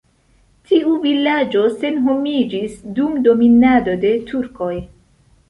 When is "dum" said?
3.01-3.21